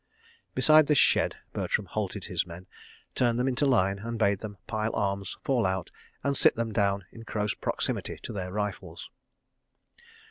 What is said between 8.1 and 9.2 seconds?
to their rifles.